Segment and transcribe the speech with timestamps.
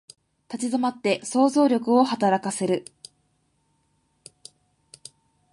[0.51, 2.85] 立ち止まって想像力を働かせる